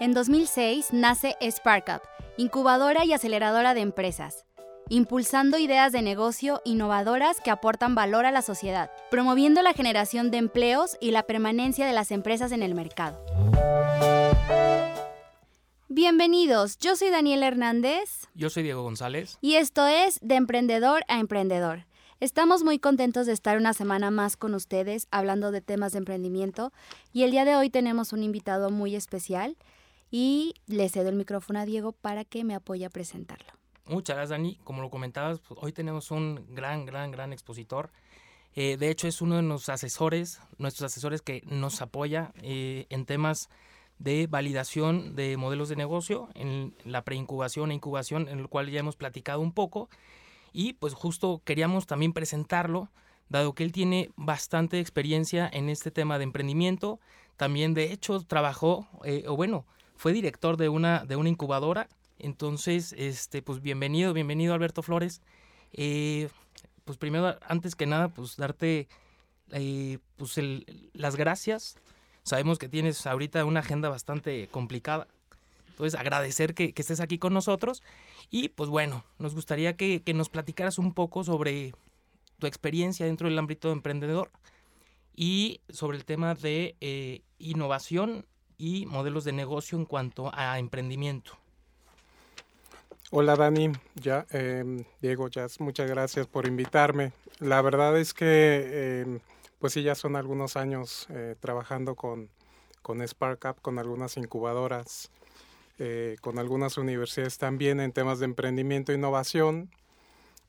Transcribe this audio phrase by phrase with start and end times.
[0.00, 2.00] En 2006 nace SparkUp,
[2.38, 4.46] incubadora y aceleradora de empresas,
[4.88, 10.38] impulsando ideas de negocio innovadoras que aportan valor a la sociedad, promoviendo la generación de
[10.38, 13.22] empleos y la permanencia de las empresas en el mercado.
[15.90, 18.26] Bienvenidos, yo soy Daniel Hernández.
[18.34, 19.36] Yo soy Diego González.
[19.42, 21.84] Y esto es De Emprendedor a Emprendedor.
[22.20, 26.72] Estamos muy contentos de estar una semana más con ustedes hablando de temas de emprendimiento
[27.12, 29.58] y el día de hoy tenemos un invitado muy especial
[30.10, 33.52] y le cedo el micrófono a Diego para que me apoye a presentarlo.
[33.86, 34.56] Muchas gracias, Dani.
[34.64, 37.90] Como lo comentabas, pues, hoy tenemos un gran, gran, gran expositor.
[38.54, 43.06] Eh, de hecho, es uno de nuestros asesores, nuestros asesores que nos apoya eh, en
[43.06, 43.48] temas
[43.98, 48.80] de validación de modelos de negocio, en la preincubación e incubación, en el cual ya
[48.80, 49.88] hemos platicado un poco.
[50.52, 52.90] Y pues justo queríamos también presentarlo,
[53.28, 56.98] dado que él tiene bastante experiencia en este tema de emprendimiento.
[57.36, 59.66] También, de hecho, trabajó, eh, o bueno,
[60.00, 61.86] fue director de una, de una incubadora.
[62.18, 65.20] Entonces, este, pues bienvenido, bienvenido Alberto Flores.
[65.74, 66.30] Eh,
[66.86, 68.88] pues primero, antes que nada, pues darte
[69.50, 70.40] eh, pues
[70.94, 71.76] las gracias.
[72.22, 75.06] Sabemos que tienes ahorita una agenda bastante complicada.
[75.68, 77.82] Entonces, agradecer que, estés aquí con nosotros.
[78.30, 81.74] Y pues bueno, nos gustaría que, nos platicaras un poco sobre
[82.38, 84.30] tu experiencia dentro del ámbito emprendedor
[85.14, 88.24] y sobre el tema de eh, innovación
[88.60, 91.32] y modelos de negocio en cuanto a emprendimiento.
[93.10, 97.12] Hola Dani, ya em, Diego, muchas gracias por invitarme.
[97.38, 99.20] La verdad es que em,
[99.58, 102.28] pues sí ya son algunos años eh, trabajando con,
[102.82, 105.10] con SparkUp, con algunas incubadoras,
[105.78, 109.70] eh, con algunas universidades también en temas de emprendimiento e innovación.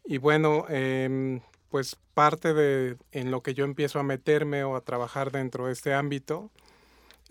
[0.03, 1.39] Y bueno, em,
[1.69, 5.73] pues parte de en lo que yo empiezo a meterme o a trabajar dentro de
[5.73, 6.51] este ámbito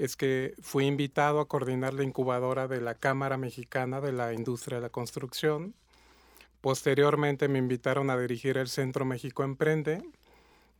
[0.00, 4.78] es que fui invitado a coordinar la incubadora de la Cámara Mexicana de la Industria
[4.78, 5.74] de la Construcción.
[6.62, 10.02] Posteriormente me invitaron a dirigir el Centro México Emprende.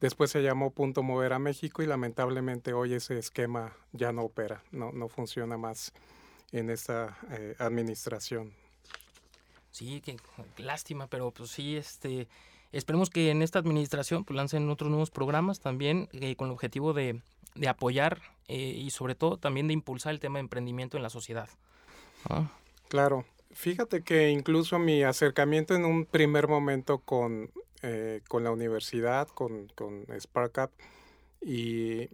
[0.01, 4.63] Después se llamó Punto Mover a México y lamentablemente hoy ese esquema ya no opera,
[4.73, 5.93] no, no funciona más
[6.51, 8.55] en esta eh, administración.
[9.71, 10.17] Sí, qué
[10.57, 12.27] lástima, pero pues sí, este,
[12.73, 16.95] esperemos que en esta administración pues, lancen otros nuevos programas también eh, con el objetivo
[16.95, 17.21] de,
[17.61, 21.11] de apoyar eh, y sobre todo también de impulsar el tema de emprendimiento en la
[21.11, 21.49] sociedad.
[22.89, 23.27] Claro.
[23.53, 27.51] Fíjate que incluso mi acercamiento en un primer momento con,
[27.83, 30.71] eh, con la universidad, con, con SparkUp,
[31.43, 32.09] y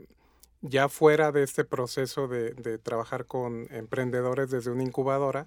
[0.63, 5.47] ya fuera de este proceso de, de, trabajar con emprendedores desde una incubadora,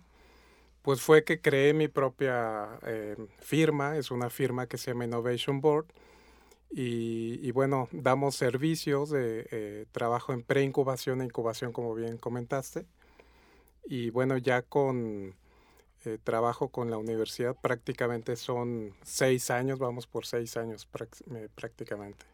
[0.81, 5.59] pues fue que creé mi propia eh, firma, es una firma que se llama Innovation
[5.59, 5.87] Board,
[6.71, 12.85] y, bueno, damos servicios de eh, trabajo en preincubación e incubación, como bien comentaste.
[13.85, 15.33] Y bueno, ya con
[16.05, 20.87] eh, trabajo con la universidad prácticamente son seis años, vamos por seis años
[21.55, 22.25] prácticamente.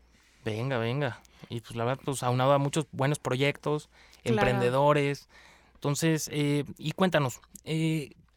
[0.44, 1.22] Venga, venga.
[1.50, 3.90] Y pues la verdad, pues aunado a muchos buenos proyectos,
[4.26, 5.30] emprendedores.
[5.76, 7.40] Entonces, eh, y cuéntanos,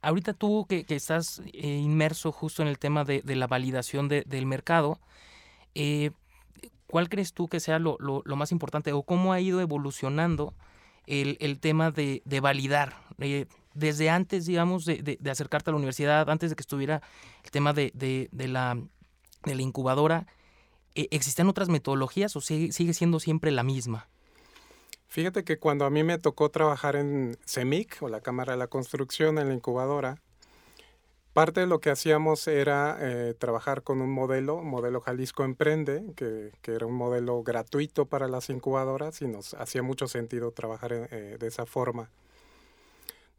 [0.00, 5.00] ahorita tú que, estás inmerso justo en el tema de, la validación del mercado,
[5.80, 6.10] eh,
[6.88, 10.54] ¿cuál crees tú que sea lo, más importante o cómo ha ido evolucionando
[11.06, 12.96] el, tema de, validar?
[13.20, 17.00] Eh, desde antes, digamos, de, acercarte a la universidad, antes de que estuviera
[17.44, 18.76] el tema de, la,
[19.46, 20.26] incubadora,
[20.96, 24.08] eh, ¿existen otras metodologías o sigue, sigue siendo siempre la misma?
[25.06, 28.66] Fíjate que cuando a mí me tocó trabajar en CEMIC o la Cámara de la
[28.66, 30.20] Construcción en la incubadora,
[31.38, 36.50] Parte de lo que hacíamos era eh, trabajar con un modelo, modelo Jalisco Emprende, que,
[36.64, 41.46] era un modelo gratuito para las incubadoras y nos hacía mucho sentido trabajar eh, de
[41.46, 42.10] esa forma.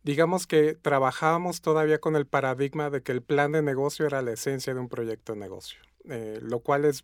[0.03, 4.31] Digamos que trabajábamos todavía con el paradigma de que el plan de negocio era la
[4.31, 7.03] esencia de un proyecto de negocio, eh, lo cual es,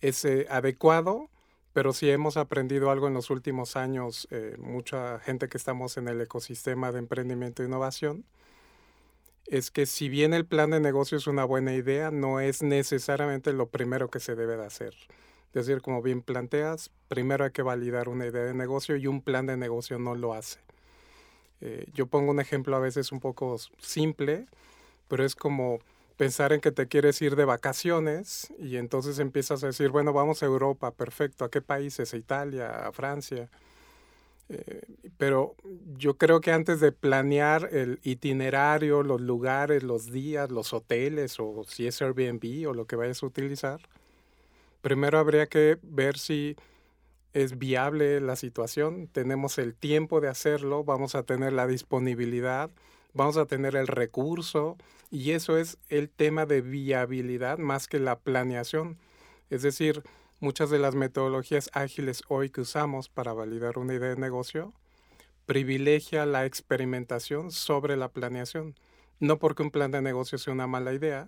[0.00, 1.28] es adecuado,
[1.74, 6.22] pero si hemos aprendido algo en los últimos años, mucha gente que estamos en el
[6.22, 8.24] ecosistema de emprendimiento e innovación,
[9.46, 13.52] es que si bien el plan de negocio es una buena idea, no es necesariamente
[13.52, 14.94] lo primero que se debe de hacer.
[15.52, 19.20] Es decir, como bien planteas, primero hay que validar una idea de negocio y un
[19.20, 20.60] plan de negocio no lo hace.
[21.60, 24.46] Eh, yo pongo un ejemplo a veces un poco simple,
[25.08, 25.80] pero es como
[26.16, 30.42] pensar en que te quieres ir de vacaciones y entonces empiezas a decir, bueno, vamos
[30.42, 32.14] a Europa, perfecto, ¿a qué países?
[32.14, 32.86] ¿A Italia?
[32.86, 33.48] ¿A Francia?
[34.50, 34.82] Eh,
[35.16, 35.54] pero
[35.96, 41.62] yo creo que antes de planear el itinerario, los lugares, los días, los hoteles o
[41.66, 43.80] si es Airbnb o lo que vayas a utilizar,
[44.82, 46.56] primero habría que ver si
[47.32, 52.70] es viable la situación, tenemos el tiempo de hacerlo, vamos a tener la disponibilidad,
[53.14, 54.76] vamos a tener el recurso
[55.12, 58.98] y eso es el tema de viabilidad más que la planeación.
[59.48, 60.02] Es decir,
[60.40, 64.72] muchas de las metodologías ágiles hoy que usamos para validar una idea de negocio
[65.50, 68.76] privilegia la experimentación sobre la planeación.
[69.18, 71.26] No porque un plan de negocio sea una mala idea,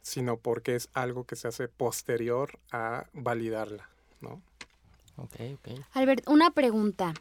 [0.00, 3.88] sino porque es algo que se hace posterior a validarla,
[4.20, 4.42] ¿no?
[5.92, 7.14] Albert, una pregunta.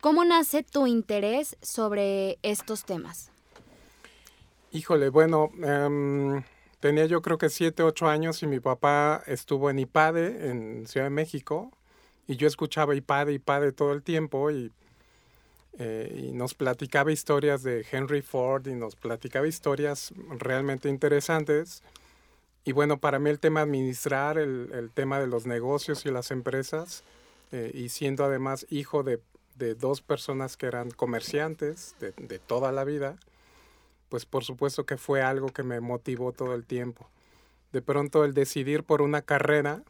[0.00, 3.32] ¿Cómo nace tu interés sobre estos temas?
[4.70, 6.44] Híjole, bueno, em,
[6.80, 11.06] tenía yo creo que siete, ocho años y mi papá estuvo en IPADE, en Ciudad
[11.06, 11.72] de México,
[12.26, 14.70] y yo escuchaba IPADE, IPADE todo el tiempo y,
[15.78, 21.82] eh, y nos platicaba historias de Henry Ford y nos platicaba historias realmente interesantes.
[22.64, 26.30] Y bueno, para mí el tema administrar, el, el tema de los negocios y las
[26.30, 27.02] empresas,
[27.50, 29.20] eh, y siendo además hijo de,
[29.56, 33.16] de, dos personas que eran comerciantes de, de toda la vida,
[34.08, 37.08] pues por supuesto que fue algo que me motivó todo el tiempo.
[37.72, 39.82] De pronto el decidir por una carrera,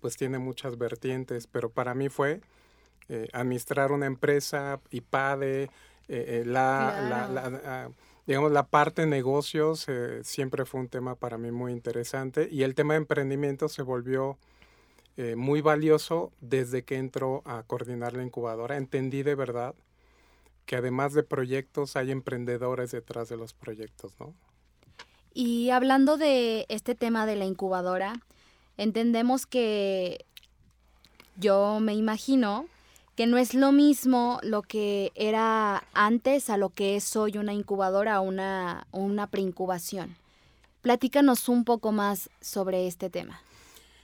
[0.00, 2.40] pues tiene muchas vertientes, pero para mí fue
[3.08, 5.70] eh, administrar una empresa, IPADE,
[6.08, 7.90] eh, eh, la, la, la ah,
[8.26, 12.62] digamos, la parte de negocios eh, siempre fue un tema para mí muy interesante y
[12.62, 14.38] el tema de emprendimiento se volvió
[15.36, 18.76] muy valioso desde que entró a coordinar la incubadora.
[18.76, 19.74] Entendí de verdad
[20.68, 24.34] que además de proyectos hay emprendedores detrás de los proyectos, ¿no?
[25.32, 28.20] Y hablando de este tema de la incubadora,
[28.76, 30.26] entendemos que
[31.36, 32.66] yo me imagino
[33.16, 37.54] que no es lo mismo lo que era antes a lo que es hoy una
[37.54, 40.16] incubadora o una, una preincubación.
[40.82, 43.40] Platícanos un poco más sobre este tema.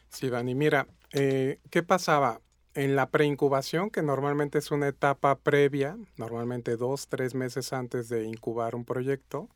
[0.09, 2.41] Sí, Dani, mira, eh, ¿qué pasaba?
[2.75, 8.25] En la preincubación, que normalmente es una etapa previa, normalmente dos, tres meses antes de
[8.25, 9.49] incubar un proyecto,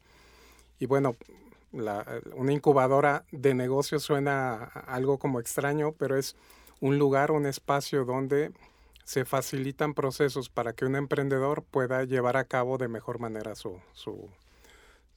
[0.78, 1.16] y bueno,
[1.72, 6.36] una incubadora de negocio suena algo como extraño, pero es
[6.80, 8.52] un lugar, un espacio donde
[9.04, 13.80] se facilitan procesos para que un emprendedor pueda llevar a cabo de mejor manera su,
[13.92, 14.28] su,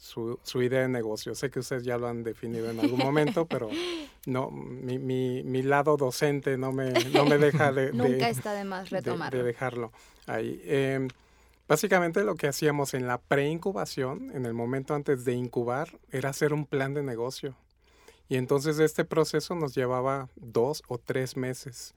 [0.01, 1.35] su, su, idea de negocio.
[1.35, 3.69] Sé que ustedes ya lo han definido en algún momento, pero
[4.25, 8.53] no, mi, mi, mi lado docente no me, no me deja de, Nunca de, está
[8.53, 9.37] de más retomarlo.
[9.37, 9.91] De, de dejarlo
[10.25, 10.59] ahí.
[10.65, 11.07] Eh,
[11.67, 16.51] básicamente lo que hacíamos en la preincubación, en el momento antes de incubar, era hacer
[16.51, 17.55] un plan de negocio.
[18.27, 21.93] Y entonces este proceso nos llevaba dos o tres meses.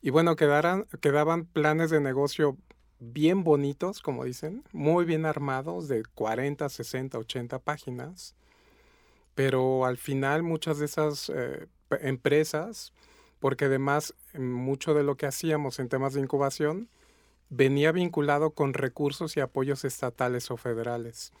[0.00, 2.56] Y bueno, quedaran, quedaban planes de negocio
[3.00, 8.34] bien bonitos, como dicen, muy bien armados, de 40, 60, 80 páginas,
[9.34, 11.66] pero al final muchas de esas eh,
[12.00, 12.92] empresas,
[13.38, 16.88] porque además mucho de lo que hacíamos en temas de incubación
[17.50, 21.32] venía vinculado con recursos y apoyos estatales o federales.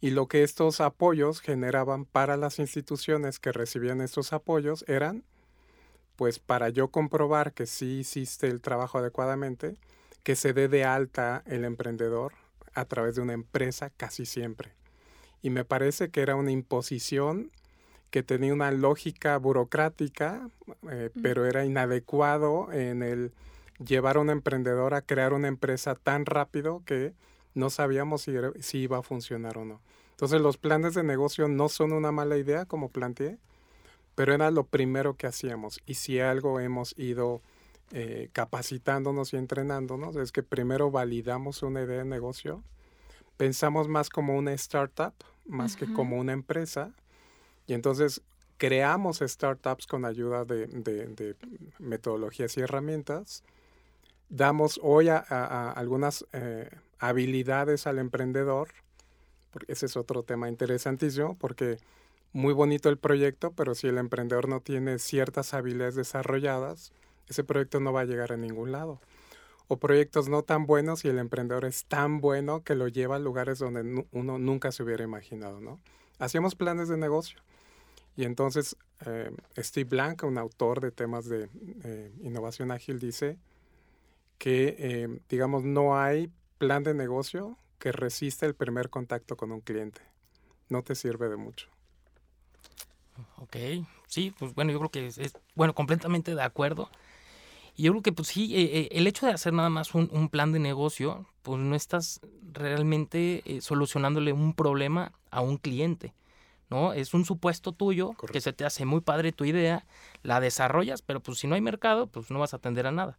[0.00, 5.24] Y lo que estos apoyos generaban para las instituciones que recibían estos apoyos eran,
[6.16, 9.76] pues para yo comprobar que sí hiciste el trabajo adecuadamente,
[10.24, 12.32] que se dé de alta el emprendedor
[12.74, 14.72] a través de una empresa casi siempre.
[15.42, 17.52] Y me parece que era una imposición
[18.10, 20.48] que tenía una lógica burocrática,
[20.90, 21.22] eh, mm.
[21.22, 23.32] pero era inadecuado en el
[23.84, 27.12] llevar a un emprendedor a crear una empresa tan rápido que
[27.54, 29.80] no sabíamos si, era, si iba a funcionar o no.
[30.12, 33.36] Entonces los planes de negocio no son una mala idea, como planteé,
[34.14, 35.80] pero era lo primero que hacíamos.
[35.86, 37.42] Y si algo hemos ido
[37.92, 42.62] eh, capacitándonos y entrenándonos es que primero validamos una idea de negocio,
[43.36, 45.14] pensamos más como una startup,
[45.46, 45.78] más uh -huh.
[45.86, 46.92] que como una empresa,
[47.66, 48.22] y entonces
[48.56, 51.36] creamos startups con ayuda de, de, de
[51.78, 53.42] metodologías y herramientas,
[54.28, 58.68] damos hoy a, a, a algunas eh, habilidades al emprendedor,
[59.50, 61.78] porque ese es otro tema interesantísimo, porque
[62.32, 66.92] muy bonito el proyecto, pero si el emprendedor no tiene ciertas habilidades desarrolladas,
[67.28, 69.00] ese proyecto no va a llegar a ningún lado.
[69.66, 73.18] O proyectos no tan buenos y el emprendedor es tan bueno que lo lleva a
[73.18, 75.80] lugares donde uno nunca se hubiera imaginado, ¿no?
[76.18, 77.40] Hacíamos planes de negocio.
[78.16, 78.76] Y entonces
[79.06, 81.48] eh, Steve Blank, un autor de temas de
[81.82, 83.38] eh, innovación ágil, dice
[84.38, 89.60] que, eh, digamos, no hay plan de negocio que resiste el primer contacto con un
[89.60, 90.00] cliente.
[90.68, 91.68] No te sirve de mucho.
[93.36, 93.56] Ok,
[94.06, 96.88] sí, pues bueno, yo creo que es, bueno, completamente de acuerdo.
[97.76, 100.28] Y yo creo que pues sí, eh, eh, el hecho de hacer nada más un,
[100.28, 102.20] plan de negocio, pues no estás
[102.52, 106.14] realmente eh, solucionándole un problema a un cliente.
[106.70, 106.92] ¿no?
[106.92, 109.84] Es un supuesto tuyo que se te hace muy padre tu idea,
[110.22, 113.18] la desarrollas, pero pues si no hay mercado, pues no vas a atender a nada.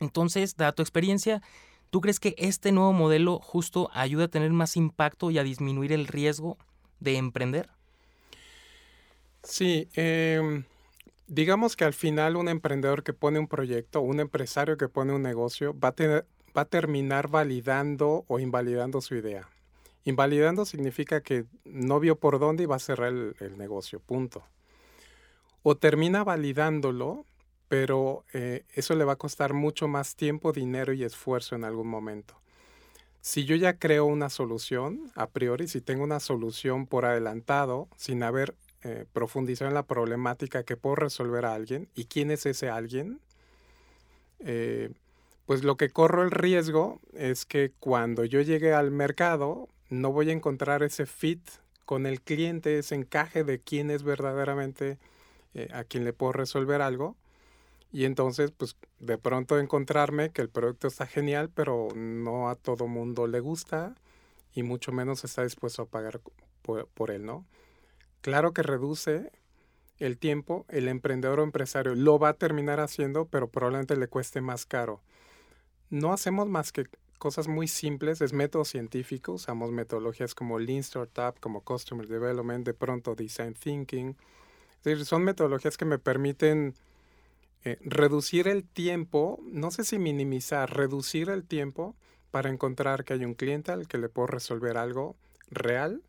[0.00, 1.42] Entonces, da tu experiencia,
[1.90, 5.92] ¿tú crees que este nuevo modelo justo ayuda a tener más impacto y a disminuir
[5.92, 6.56] el riesgo
[7.00, 7.70] de emprender?
[9.42, 10.64] Sí, em,
[11.28, 15.22] digamos que al final un emprendedor que pone un proyecto, un empresario que pone un
[15.22, 16.24] negocio, va a,
[16.56, 19.48] va terminar validando o invalidando su idea.
[20.04, 24.42] Invalidando significa que no vio por dónde iba a cerrar el, negocio, punto.
[25.62, 27.26] O termina validándolo,
[27.68, 31.88] pero eh, eso le va a costar mucho más tiempo, dinero y esfuerzo en algún
[31.88, 32.34] momento.
[33.20, 38.22] Si yo ya creo una solución, a priori, si tengo una solución por adelantado, sin
[38.22, 38.54] haber
[38.84, 43.20] eh, profundizado en la problemática que puedo resolver a alguien, y quién es ese alguien,
[44.40, 44.90] eh,
[45.46, 50.30] pues lo que corro el riesgo es que cuando yo llegue al mercado no voy
[50.30, 51.40] a encontrar ese fit
[51.86, 54.98] con el cliente, ese encaje de quién es verdaderamente
[55.54, 57.16] eh, a quien le puedo resolver algo.
[57.90, 62.86] Y entonces, pues de pronto encontrarme que el producto está genial, pero no a todo
[62.86, 63.94] mundo le gusta
[64.52, 66.20] y mucho menos está dispuesto a pagar
[66.62, 67.46] por él, ¿no?
[68.20, 69.30] Claro que reduce
[69.98, 74.40] el tiempo, el emprendedor o empresario lo va a terminar haciendo, pero probablemente le cueste
[74.40, 75.00] más caro.
[75.90, 76.86] No hacemos más que
[77.18, 82.74] cosas muy simples, es método científico, usamos metodologías como Lean Startup, como Customer Development, de
[82.74, 84.16] pronto Design Thinking.
[84.78, 86.74] Es decir, son metodologías que me permiten
[87.64, 91.96] eh, reducir el tiempo, no sé si minimizar, reducir el tiempo
[92.30, 95.16] para encontrar que hay un cliente al que le puedo resolver algo
[95.50, 96.02] real,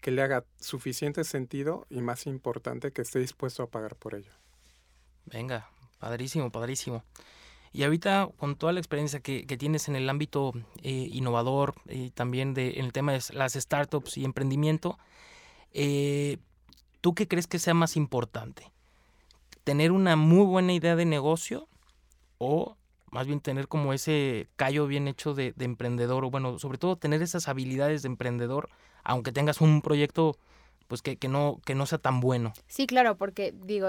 [0.00, 4.32] que le haga suficiente sentido y más importante, que esté dispuesto a pagar por ello.
[5.26, 7.04] Venga, padrísimo, padrísimo.
[7.72, 10.52] Y ahorita, con toda la experiencia que, tienes en el ámbito
[10.82, 14.98] eh, innovador y también de, en el tema de las startups y emprendimiento,
[15.72, 16.38] eh,
[17.00, 18.72] ¿tú qué crees que sea más importante?
[19.64, 21.68] ¿Tener una muy buena idea de negocio
[22.38, 22.76] o
[23.10, 26.24] más bien tener como ese callo bien hecho de, emprendedor?
[26.24, 28.68] O bueno, sobre todo tener esas habilidades de emprendedor,
[29.04, 30.36] aunque tengas un proyecto
[30.86, 32.52] pues que, que, no, que no sea tan bueno.
[32.66, 33.88] Sí, claro, porque digo,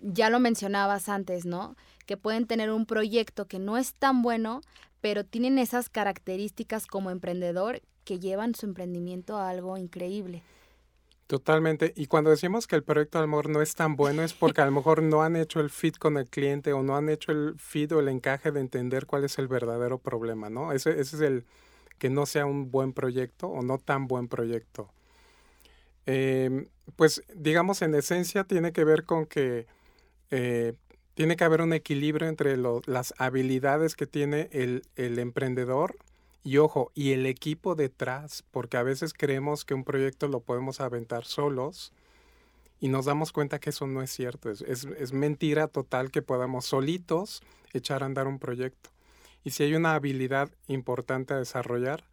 [0.00, 1.76] ya lo mencionabas antes, ¿no?
[2.06, 4.62] Que pueden tener un proyecto que no es tan bueno,
[5.00, 10.42] pero tienen esas características como emprendedor que llevan su emprendimiento a algo increíble.
[11.28, 11.92] Totalmente.
[11.94, 14.64] Y cuando decimos que el proyecto a lo no es tan bueno es porque a
[14.64, 17.54] lo mejor no han hecho el fit con el cliente o no han hecho el
[17.58, 20.72] fit o el encaje de entender cuál es el verdadero problema, ¿no?
[20.72, 21.44] Ese, ese es el
[21.98, 24.90] que no sea un buen proyecto o no tan buen proyecto.
[26.06, 29.66] Em, pues digamos en esencia tiene que ver con que
[30.30, 30.72] eh,
[31.12, 35.96] tiene que haber un equilibrio entre las habilidades que tiene el, el, emprendedor
[36.48, 40.80] y ojo, y el equipo detrás, porque a veces creemos que un proyecto lo podemos
[40.80, 41.92] aventar solos
[42.80, 44.48] y nos damos cuenta que eso no es cierto.
[44.50, 47.42] Es, es, mentira total que podamos solitos
[47.74, 48.88] echar a andar un proyecto.
[49.44, 52.04] Y si hay una habilidad importante a desarrollar,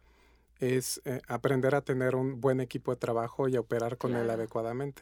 [0.60, 4.28] es eh, aprender a tener un buen equipo de trabajo y a operar con él
[4.28, 5.00] adecuadamente.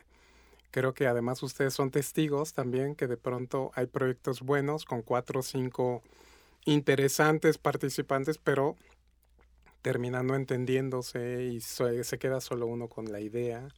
[0.70, 5.40] Creo que además ustedes son testigos también que de pronto hay proyectos buenos con cuatro
[5.40, 6.04] o cinco
[6.66, 8.76] interesantes participantes, pero
[9.84, 13.68] terminando entendiéndose y se queda solo uno con la idea.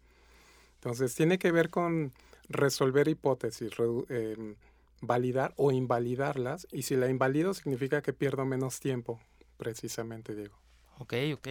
[0.77, 2.13] Entonces tiene que ver con
[2.49, 3.73] resolver hipótesis,
[4.09, 4.55] em,
[5.01, 6.69] validar o invalidarlas.
[6.71, 9.19] Y si la invalido significa que pierdo menos tiempo,
[9.57, 10.57] precisamente, Diego.
[11.01, 11.49] Ok, ok.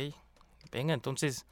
[0.71, 1.45] Venga, entonces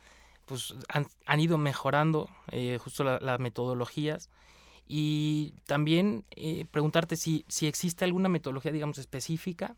[0.45, 4.29] pues han, ido mejorando eh, justo las metodologías
[4.87, 9.75] y también eh, preguntarte si, si existe alguna metodología, digamos, específica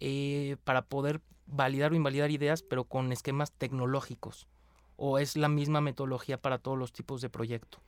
[0.00, 4.48] eh, para poder validar o invalidar ideas, pero con esquemas tecnológicos,
[4.96, 7.78] o es la misma metodología para todos los tipos de proyecto.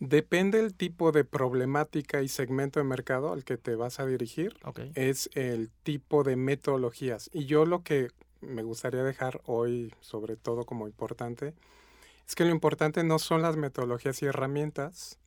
[0.00, 4.56] Depende del tipo de problemática y segmento de mercado al que te vas a dirigir.
[4.94, 7.28] Es el tipo de metodologías.
[7.34, 8.08] Y yo lo que
[8.40, 11.54] me gustaría dejar hoy, sobre todo como importante,
[12.26, 15.18] es que lo importante no son las metodologías y herramientas,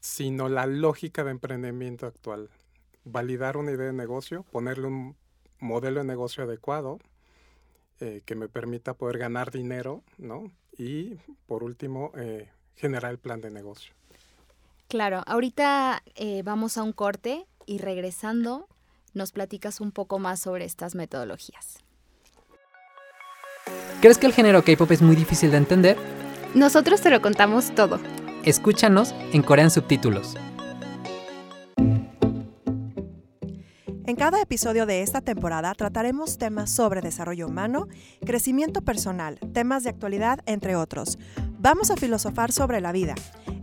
[0.00, 2.50] sino la lógica de emprendimiento actual.
[3.10, 5.16] Validar una idea de negocio, ponerle un
[5.60, 6.98] modelo de negocio adecuado
[8.00, 10.52] eh, que me permita poder ganar dinero, ¿no?
[10.76, 13.92] Y por último, eh, generar el plan de negocio.
[14.88, 18.68] Claro, ahorita eh, vamos a un corte y regresando
[19.14, 21.78] nos platicas un poco más sobre estas metodologías.
[24.00, 25.96] ¿Crees que el género K-pop es muy difícil de entender?
[26.54, 27.98] Nosotros te lo contamos todo.
[28.44, 30.36] Escúchanos en Corean Subtítulos.
[34.08, 37.88] En cada episodio de esta temporada trataremos temas sobre desarrollo humano,
[38.24, 41.18] crecimiento personal, temas de actualidad, entre otros.
[41.58, 43.14] Vamos a filosofar sobre la vida.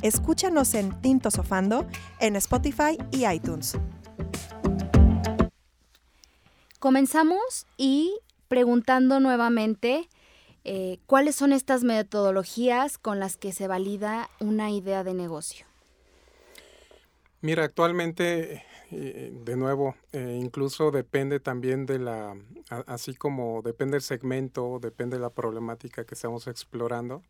[0.04, 1.88] Escúchanos en Tinto Sofando,
[2.20, 3.76] en Spotify y iTunes.
[6.78, 8.16] Comenzamos y
[8.48, 10.08] preguntando nuevamente
[10.64, 15.66] eh, cuáles son estas metodologías con las que se valida una idea de negocio.
[17.42, 22.36] Mira, actualmente, eh, de nuevo, eh, incluso depende también de la,
[22.88, 27.24] así como depende del segmento, depende de la problemática que estamos explorando,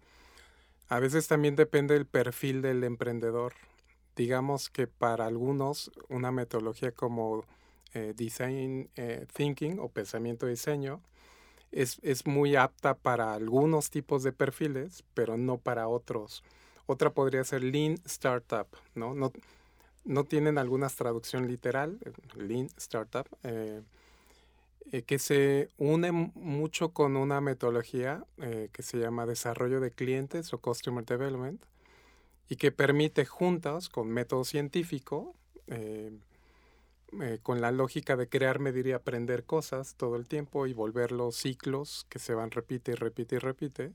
[0.90, 3.54] a veces también depende del perfil del emprendedor.
[4.16, 7.44] Digamos que para algunos una metodología como
[8.16, 8.90] design
[9.34, 11.02] thinking o pensamiento diseño
[11.72, 16.44] es, es, muy apta para algunos tipos de perfiles, pero no para otros.
[16.88, 18.68] Otra podría ser Lean Startup.
[18.94, 19.32] No,
[20.06, 23.82] no tienen alguna traducción literal, eh, Lean Startup, eh,
[24.92, 28.24] eh, que se une mucho con una metodología
[28.72, 31.60] que se llama desarrollo de clientes o Customer Development
[32.50, 35.34] y que permite juntas con método científico,
[37.42, 41.36] con la lógica de crear, medir y aprender cosas todo el tiempo y volver los
[41.36, 43.92] ciclos que se van repite y repite y repite,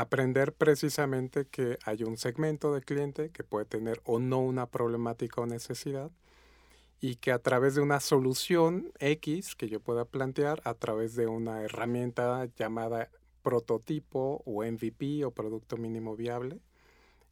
[0.00, 5.40] aprender precisamente que hay un segmento de cliente que puede tener o no una problemática
[5.40, 6.12] o necesidad
[7.00, 11.26] y que a través de una solución X que yo pueda plantear, a través de
[11.26, 13.10] una herramienta llamada
[13.42, 16.60] prototipo o MVP o producto mínimo viable,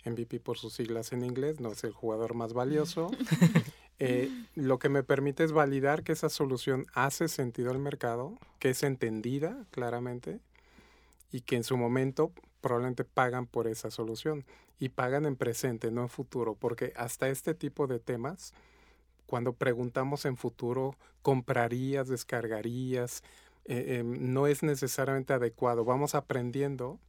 [0.05, 3.11] MVP por sus siglas en inglés, no es el jugador más valioso,
[4.01, 8.71] eh, lo que me permite es validar que esa solución hace sentido al mercado, que
[8.71, 10.41] es entendida claramente
[11.31, 14.45] y que en su momento probablemente pagan por esa solución
[14.79, 18.53] y pagan en presente, no en futuro, porque hasta este tipo de temas,
[19.27, 23.23] cuando preguntamos en futuro, comprarías, descargarías,
[23.65, 25.85] eh, em, no es necesariamente adecuado.
[25.85, 27.01] Vamos aprendiendo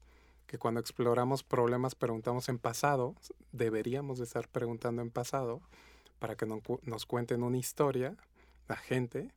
[0.47, 3.15] que cuando exploramos problemas preguntamos en pasado,
[3.51, 5.61] deberíamos de estar preguntando en pasado
[6.19, 8.15] para que nos cuenten una historia,
[8.67, 9.29] la gente,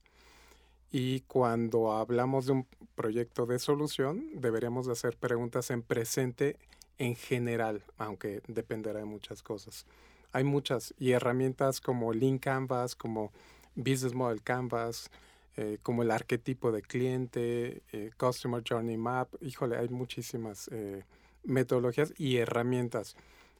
[0.90, 6.56] y cuando hablamos de un proyecto de solución, deberíamos de hacer preguntas en presente
[6.98, 9.86] en general, aunque dependerá de muchas cosas.
[10.32, 13.32] Hay muchas y herramientas como Lean Canvas, como
[13.74, 15.10] Business Model Canvas,
[15.56, 19.34] eh, como el arquetipo de cliente, eh, Customer Journey Map.
[19.40, 21.04] Híjole, hay muchísimas eh,
[21.44, 23.16] metodologías y herramientas.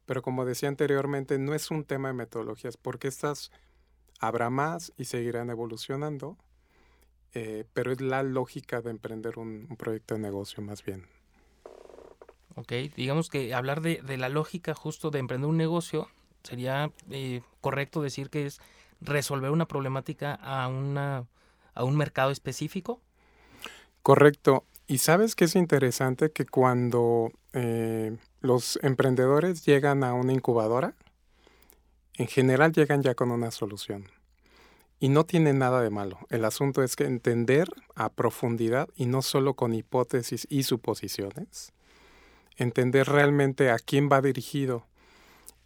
[0.07, 3.51] Pero como decía anteriormente, no es un tema de metodologías, porque estas
[4.19, 6.37] habrá más y seguirán evolucionando
[7.35, 11.07] eh, pero es la lógica de emprender un, proyecto de negocio más bien.
[12.57, 16.09] Ok, digamos que hablar de, la lógica justo de emprender un negocio
[16.43, 18.61] sería eh, correcto decir que es
[19.01, 21.27] resolver una problemática a, una,
[21.75, 23.01] a un mercado específico.
[24.03, 24.65] Correcto.
[24.87, 30.95] Y sabes que es interesante que cuando eh, los emprendedores llegan a una incubadora,
[32.15, 34.09] en general llegan ya con una solución.
[35.03, 36.19] Y no tiene nada de malo.
[36.29, 41.73] El asunto es que entender a profundidad y no solo con hipótesis y suposiciones,
[42.57, 44.87] entender realmente a quién va dirigido.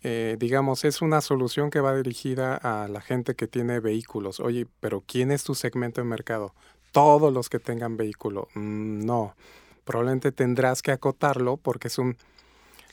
[0.05, 4.39] Eh, digamos, es una solución que va dirigida a la gente que tiene vehículos.
[4.39, 6.55] Oye, pero ¿quién es tu segmento de mercado?
[6.93, 8.49] Todos los que tengan vehículo.
[8.55, 9.35] Mm, no,
[9.85, 12.17] probablemente tendrás que acotarlo porque es un...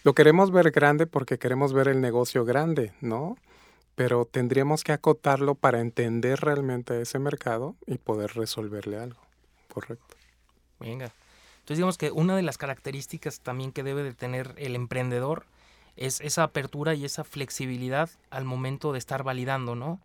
[0.03, 3.37] Lo queremos ver grande porque queremos ver el negocio grande, ¿no?
[3.95, 9.21] Pero tendríamos que acotarlo para entender realmente ese mercado y poder resolverle algo.
[9.73, 10.15] Correcto.
[10.79, 11.11] Venga.
[11.59, 15.45] Entonces digamos que una de las características también que debe de tener el emprendedor
[15.95, 19.99] es esa apertura y esa flexibilidad al momento de estar validando, ¿no?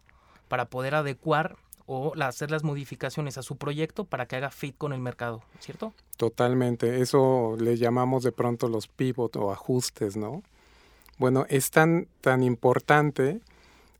[0.49, 4.93] Para poder adecuar o hacer las modificaciones a su proyecto para que haga fit con
[4.93, 5.95] el mercado, ¿cierto?
[6.17, 7.01] Totalmente.
[7.01, 10.43] Eso le llamamos de pronto los pivot o ajustes, ¿no?
[11.19, 13.41] Bueno, es tan, tan importante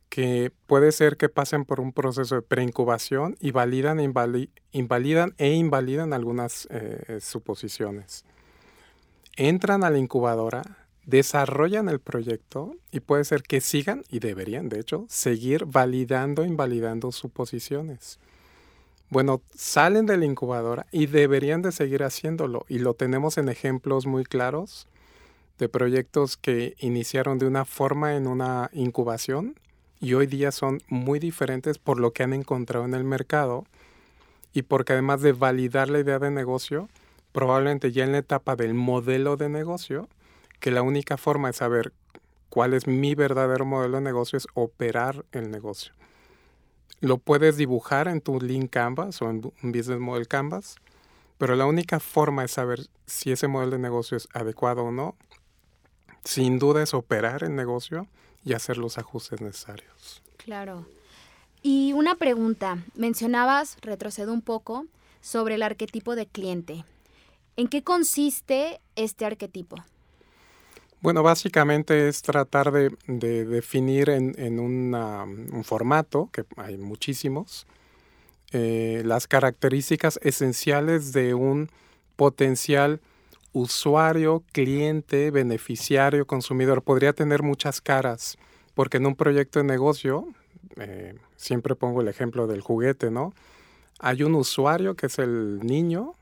[0.09, 6.13] que puede ser que pasen por un proceso de preincubación y validan, invalidan e invalidan
[6.13, 8.25] algunas eh, suposiciones.
[9.35, 14.79] Entran a la incubadora, desarrollan el proyecto y puede ser que sigan, y deberían de
[14.79, 18.19] hecho, seguir validando e invalidando suposiciones.
[19.09, 24.05] Bueno, salen de la incubadora y deberían de seguir haciéndolo y lo tenemos en ejemplos
[24.05, 24.87] muy claros
[25.57, 29.55] de proyectos que iniciaron de una forma en una incubación
[29.99, 33.65] y hoy día son muy diferentes por lo que han encontrado en el mercado
[34.53, 36.89] y porque además de validar la idea de negocio,
[37.31, 40.07] probablemente ya en la etapa del modelo de negocio,
[40.59, 41.93] que la única forma de saber
[42.49, 45.93] cuál es mi verdadero modelo de negocio es operar el negocio.
[46.99, 50.77] Lo puedes dibujar en tu Lean Canvas o en un Business Model Canvas,
[51.37, 55.15] pero la única forma de saber si ese modelo de negocio es adecuado o no,
[56.23, 58.07] sin duda es operar el negocio
[58.43, 60.21] y hacer los ajustes necesarios.
[60.37, 60.85] Claro.
[61.61, 64.85] Y una pregunta, mencionabas, retrocedo un poco,
[65.21, 66.85] sobre el arquetipo de cliente.
[67.57, 69.77] ¿En qué consiste este arquetipo?
[71.01, 72.89] Bueno, básicamente es tratar de,
[73.45, 77.67] definir en, un formato, que hay muchísimos,
[78.51, 81.69] eh, las características esenciales de un
[82.15, 83.01] potencial
[83.59, 86.83] usuario, cliente, beneficiario, consumidor.
[86.83, 88.37] Podría tener muchas caras,
[88.73, 90.27] porque en un proyecto de negocio,
[90.75, 93.33] eh, siempre pongo el ejemplo del juguete, ¿no?
[93.99, 96.13] Hay un usuario que es el niño,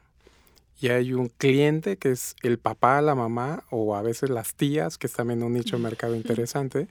[0.79, 4.97] y hay un cliente que es el papá, la mamá o a veces las tías,
[4.97, 6.87] que es también un nicho de mercado interesante.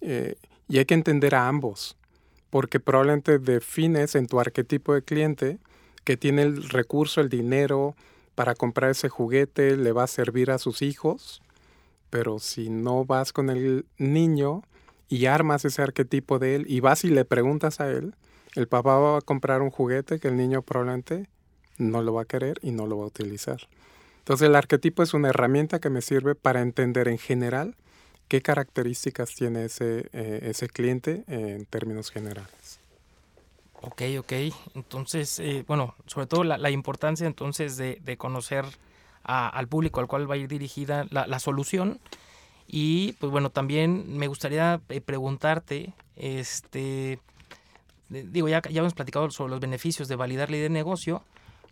[0.00, 0.36] Eh,
[0.68, 1.96] y hay que entender a ambos,
[2.50, 5.58] porque probablemente defines en tu arquetipo de cliente
[6.04, 7.96] que tiene el recurso, el dinero
[8.38, 11.42] para comprar ese juguete, le va a servir a sus hijos,
[12.08, 14.62] pero si no vas con el niño
[15.08, 18.14] y armas ese arquetipo de él y vas y le preguntas a él,
[18.54, 21.26] el papá va a comprar un juguete que el niño probablemente
[21.78, 23.58] no lo va a querer y no lo va a utilizar.
[24.20, 27.74] Entonces el arquetipo es una herramienta que me sirve para entender en general
[28.28, 32.77] qué características tiene ese, eh, ese cliente en términos generales.
[33.82, 34.32] Ok, ok.
[34.74, 38.64] Entonces, eh, bueno, sobre todo la, importancia entonces de, conocer
[39.22, 42.00] al público al cual va a ir dirigida la, solución.
[42.66, 47.18] Y pues bueno, también me gustaría eh, preguntarte, este,
[48.08, 51.22] digo, ya, ya hemos platicado sobre los beneficios de validar idea de negocio,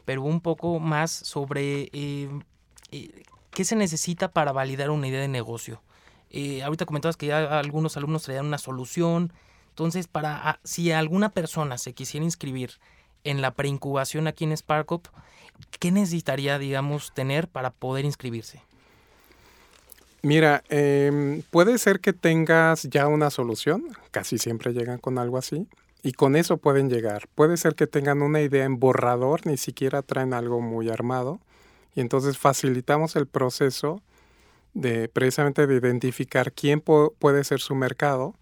[0.07, 2.31] pero un poco más sobre eh,
[2.93, 5.83] eh, qué se necesita para validar una idea de negocio.
[6.31, 9.33] Eh, ahorita comentabas que ya algunos alumnos traían una solución.
[9.77, 12.71] Entonces, para ah, si alguna persona se quisiera inscribir
[13.25, 15.09] en la preincubación aquí en SparkUp,
[15.79, 18.63] ¿qué necesitaría, digamos, tener para poder inscribirse?
[20.23, 25.69] Mira, em, puede ser que tengas ya una solución, casi siempre llegan con algo así,
[26.03, 27.29] y con eso pueden llegar.
[27.35, 31.39] Puede ser que tengan una idea en borrador, ni siquiera traen algo muy armado.
[31.95, 34.01] Y entonces facilitamos el proceso
[34.73, 38.37] de precisamente de identificar quién puede ser su mercado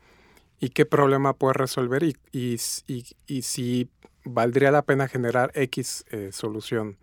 [0.60, 3.88] y qué problema puede resolver y, y, si
[4.24, 6.96] valdría la pena generar X eh, solución.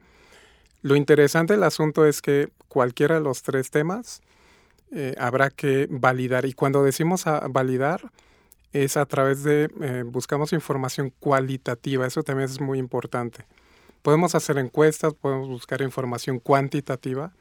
[0.82, 4.22] Lo interesante del asunto es que cualquiera de los tres temas
[4.92, 6.46] eh, habrá que validar.
[6.46, 8.12] Y cuando decimos a validar,
[8.74, 13.46] es a través de, eh, buscamos información cualitativa, eso también es muy importante.
[14.02, 17.34] Podemos hacer encuestas, podemos buscar información cuantitativa,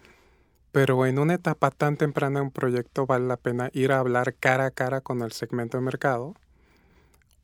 [0.72, 4.34] pero en una etapa tan temprana de un proyecto vale la pena ir a hablar
[4.34, 6.34] cara a cara con el segmento de mercado,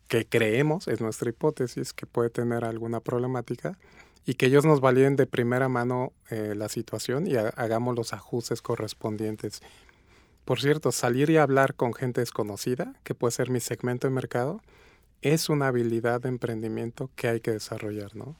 [0.09, 3.77] que creemos, es nuestra hipótesis, que puede tener alguna problemática,
[4.25, 8.61] y que ellos nos validen de primera mano eh, la situación y hagamos los ajustes
[8.61, 9.62] correspondientes.
[10.45, 14.61] Por cierto, salir y hablar con gente desconocida, que puede ser mi segmento de mercado,
[15.23, 18.37] es una habilidad de emprendimiento que hay que desarrollar, ¿no?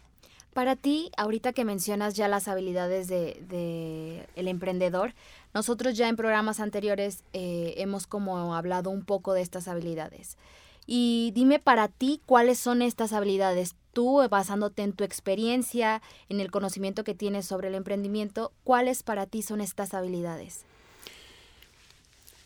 [0.57, 5.13] Para ti, ahorita que mencionas ya las habilidades de, el emprendedor,
[5.53, 10.39] nosotros ya en programas anteriores eh, hemos como hablado un poco de estas habilidades.
[10.87, 13.75] Y dime para ti cuáles son estas habilidades.
[13.93, 19.27] Tú, basándote en tu experiencia, en el conocimiento que tienes sobre el emprendimiento, ¿cuáles para
[19.27, 20.65] ti son estas habilidades?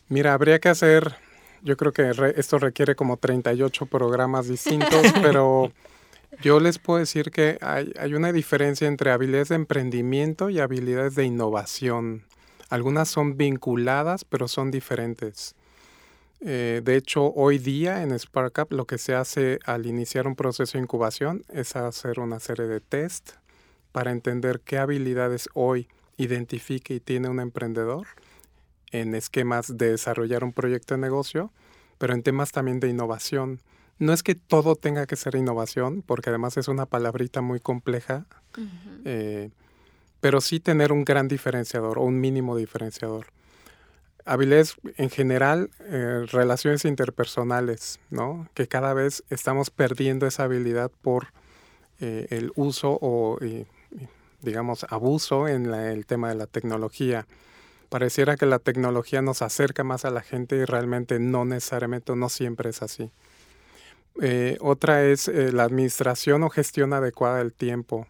[0.09, 1.15] Mira, habría que hacer,
[1.61, 5.71] yo creo que esto requiere como 38 programas distintos, pero
[6.39, 11.25] yo les puedo decir que hay, una diferencia entre habilidades de emprendimiento y habilidades de
[11.25, 12.23] innovación.
[12.69, 15.55] Algunas son vinculadas, pero son diferentes.
[16.39, 20.77] Eh, de hecho, hoy día en SparkUp lo que se hace al iniciar un proceso
[20.77, 23.31] de incubación es hacer una serie de test
[23.91, 28.07] para entender qué habilidades hoy identifique y tiene un emprendedor
[28.91, 31.51] en esquemas de desarrollar un proyecto de negocio,
[31.97, 33.59] pero en temas también de innovación.
[33.99, 38.25] No es que todo tenga que ser innovación, porque además es una palabrita muy compleja,
[39.05, 39.51] eh,
[40.19, 43.27] pero sí tener un gran diferenciador o un mínimo diferenciador.
[44.25, 48.47] Habilidades en general, eh, relaciones interpersonales, ¿no?
[48.53, 51.27] Que cada vez estamos perdiendo esa habilidad por
[51.99, 53.39] eh, el uso o,
[54.41, 57.27] digamos, abuso en el tema de la tecnología
[57.91, 62.29] pareciera que la tecnología nos acerca más a la gente y realmente no necesariamente, no
[62.29, 63.11] siempre es así.
[64.19, 68.07] Eh, otra es eh, la administración o gestión adecuada del tiempo.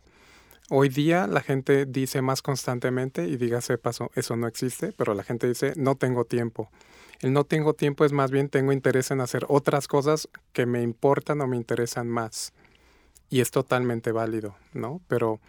[0.70, 5.24] Hoy día la gente dice más constantemente, y dígase paso, eso no existe, pero la
[5.24, 6.70] gente dice, no tengo tiempo.
[7.20, 10.82] El no tengo tiempo es más bien tengo interés en hacer otras cosas que me
[10.82, 12.54] importan o me interesan más.
[13.30, 15.02] Y es totalmente válido, ¿no?
[15.08, 15.40] Pero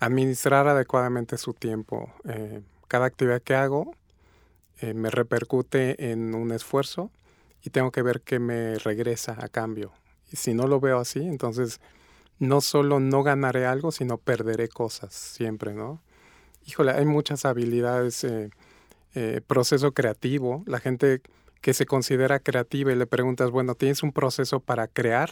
[0.00, 2.12] administrar adecuadamente su tiempo.
[2.28, 3.94] Eh, cada actividad que hago
[4.94, 7.10] me repercute en un esfuerzo
[7.66, 9.92] y tengo que ver qué me regresa a cambio.
[10.30, 11.80] Y si no lo veo así, entonces
[12.38, 16.00] no solo no ganaré algo, sino perderé cosas siempre, ¿no?
[16.64, 18.50] Híjole, hay muchas habilidades, eh,
[19.16, 21.22] eh, proceso creativo, la gente
[21.60, 25.30] que se considera creativa y le preguntas, bueno, ¿tienes un proceso para crear?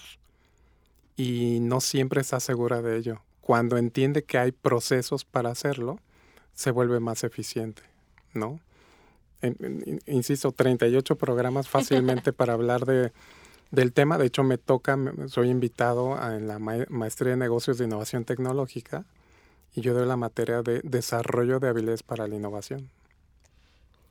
[1.16, 3.22] Y no siempre está segura de ello.
[3.42, 6.00] Cuando entiende que hay procesos para hacerlo,
[6.52, 7.82] se vuelve más eficiente,
[8.32, 8.58] ¿no?
[10.07, 13.12] Insisto, 38 programas fácilmente para hablar de
[13.74, 14.18] del tema.
[14.18, 19.04] De hecho, me toca, soy invitado en la maestría de negocios de innovación tecnológica
[19.74, 22.88] y yo doy la materia de desarrollo de habilidades para la innovación.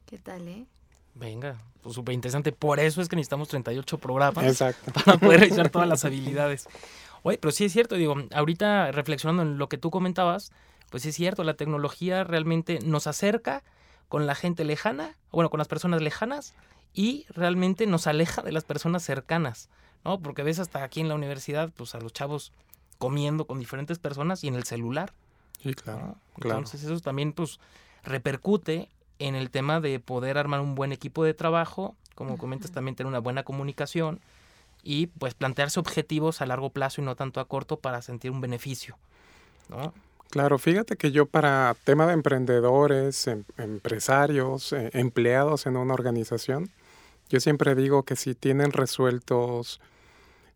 [0.05, 0.65] ¿Qué tal, eh?
[1.15, 2.51] Venga, pues súper interesante.
[2.51, 4.91] Por eso es que necesitamos 38 programas Exacto.
[5.05, 6.67] para poder realizar todas las habilidades.
[7.23, 10.51] Oye, pero sí es cierto, digo, ahorita reflexionando en lo que tú comentabas,
[10.89, 13.63] pues es cierto, la tecnología realmente nos acerca
[14.09, 16.53] con la gente lejana, bueno, con las personas lejanas,
[16.93, 19.69] y realmente nos aleja de las personas cercanas,
[20.05, 20.19] ¿no?
[20.19, 22.51] Porque ves hasta aquí en la universidad, pues a los chavos
[22.99, 25.13] comiendo con diferentes personas y en el celular.
[25.61, 26.17] Sí, claro.
[26.37, 27.59] Entonces eso también pues
[28.03, 28.89] repercute
[29.19, 33.07] en el tema de poder armar un buen equipo de trabajo, como comentas también tener
[33.07, 34.19] una buena comunicación
[34.83, 38.41] y pues plantearse objetivos a largo plazo y no tanto a corto para sentir un
[38.41, 38.97] beneficio,
[39.69, 39.93] ¿no?
[40.33, 46.71] Claro, fíjate que yo para tema de emprendedores, em, empresarios, eh, empleados en una organización,
[47.29, 49.79] yo siempre digo que si tienen resueltos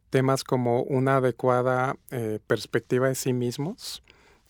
[0.09, 4.01] temas como una adecuada eh, perspectiva de sí mismos,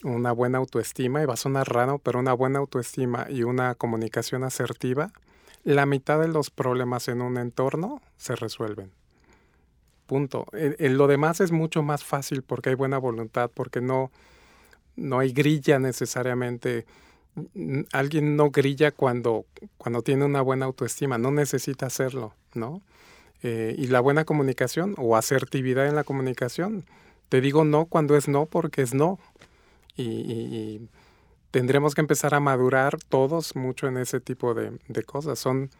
[0.01, 4.45] una buena autoestima, y va a sonar raro, pero una buena autoestima y una comunicación
[4.45, 5.11] asertiva,
[5.65, 8.93] la mitad de los problemas en un entorno se resuelven.
[10.05, 10.45] Punto.
[10.53, 14.09] En, lo demás es mucho más fácil porque hay buena voluntad, porque no,
[14.97, 16.85] no hay grilla necesariamente
[17.91, 19.45] alguien no grilla cuando,
[19.77, 22.81] cuando tiene una buena autoestima, no necesita hacerlo, ¿no?
[23.43, 26.85] Eh, y la buena comunicación o asertividad en la comunicación,
[27.29, 29.19] te digo no cuando es no porque es no.
[29.95, 30.89] Y,
[31.51, 35.39] tendremos que empezar a madurar todos mucho en ese tipo de, de cosas.
[35.39, 35.71] Son,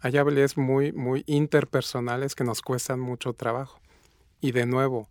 [0.00, 3.80] hay habilidades muy, muy interpersonales que nos cuestan mucho trabajo.
[4.40, 5.08] Y de nuevo,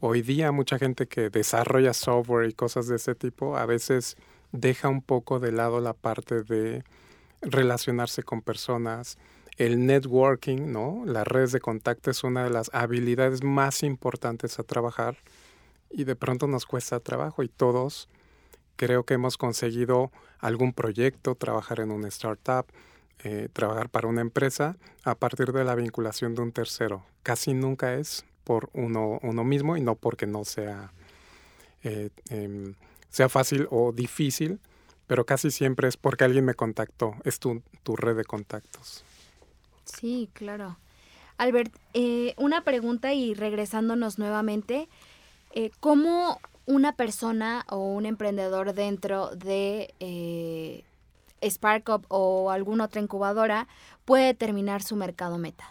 [0.00, 4.16] hoy día mucha gente que desarrolla software y cosas de ese tipo, a veces
[4.52, 6.84] deja un poco de lado la parte de
[7.42, 9.18] relacionarse con personas.
[9.56, 11.02] El networking, ¿no?
[11.04, 15.16] Las redes de contacto es una de las habilidades más importantes a trabajar
[15.90, 18.08] y de pronto nos cuesta trabajo y todos
[18.76, 22.66] creo que hemos conseguido algún proyecto, trabajar en una startup,
[23.24, 27.04] eh, trabajar para una empresa a partir de la vinculación de un tercero.
[27.24, 30.90] Casi nunca es por uno, uno mismo y no porque no sea
[31.82, 32.74] eh, em,
[33.10, 34.58] sea fácil o difícil,
[35.06, 39.04] pero casi siempre es porque alguien me contactó, es tu, tu red de contactos.
[39.84, 40.78] Sí, claro.
[41.36, 44.88] Albert, eh, una pregunta y regresándonos nuevamente,
[45.52, 50.84] eh, ¿cómo una persona o un emprendedor dentro de eh,
[51.46, 53.68] SparkUp o alguna otra incubadora
[54.06, 55.70] puede determinar su mercado meta?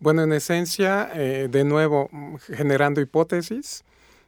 [0.00, 2.08] Bueno, en esencia, eh, de nuevo,
[2.54, 3.84] generando hipótesis,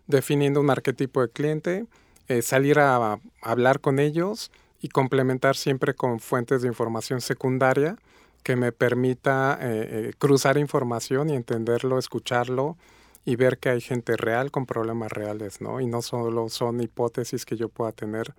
[0.07, 1.87] definiendo un arquetipo de cliente,
[2.31, 7.97] eh, salir a, hablar con ellos y complementar siempre con fuentes de información secundaria
[8.45, 12.77] que me permita eh, eh, cruzar información y entenderlo, escucharlo
[13.25, 15.81] y ver que hay gente real con problemas reales, ¿no?
[15.81, 18.33] Y no solo son hipótesis que yo pueda tener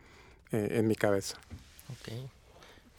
[0.54, 1.38] en mi cabeza.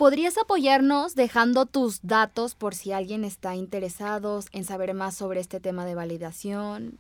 [0.02, 5.60] ¿Podrías apoyarnos dejando tus datos por si alguien está interesado en saber más sobre este
[5.60, 6.98] tema de validación?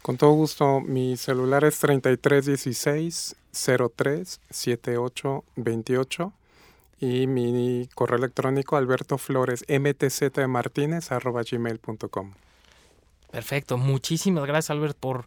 [0.00, 3.36] Con todo gusto, mi celular es 3316
[3.94, 6.32] 03 7828
[6.98, 12.32] y mi correo electrónico alberto flores arroba gmail.com.
[13.32, 15.26] Perfecto, muchísimas gracias Albert por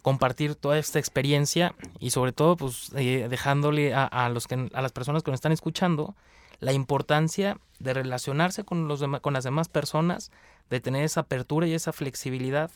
[0.00, 4.92] compartir toda esta experiencia y sobre todo pues eh, dejándole a, los que, a las
[4.92, 6.14] personas que nos están escuchando
[6.60, 10.30] la importancia de relacionarse con, los con las demás personas,
[10.70, 12.70] de tener esa apertura y esa flexibilidad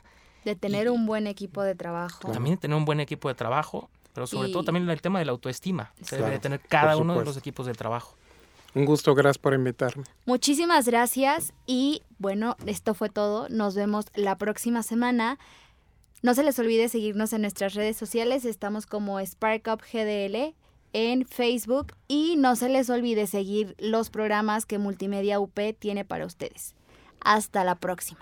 [0.44, 2.32] de tener un buen equipo de trabajo.
[2.32, 5.24] También de tener un buen equipo de trabajo, pero sobre todo también el tema de
[5.24, 5.92] la autoestima.
[6.02, 8.16] Se debe de tener cada uno de los equipos de trabajo.
[8.74, 10.04] Un gusto, gracias por invitarme.
[10.24, 13.48] Muchísimas gracias y bueno, esto fue todo.
[13.50, 15.38] Nos vemos la próxima semana.
[16.22, 20.54] No se les olvide seguirnos en nuestras redes sociales, estamos como SparkUpGDL
[20.92, 26.26] en Facebook y no se les olvide seguir los programas que Multimedia UP tiene para
[26.26, 26.74] ustedes.
[27.20, 28.20] Hasta la próxima.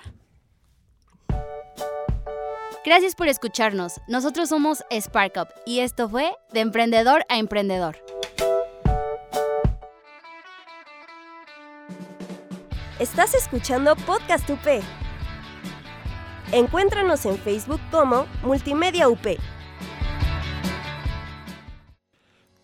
[2.85, 4.01] Gracias por escucharnos.
[4.09, 7.99] Nosotros somos SparkUp y esto fue De Emprendedor a Emprendedor.
[12.99, 14.83] Estás escuchando Podcast UP.
[16.53, 19.27] Encuéntranos en Facebook como Multimedia UP.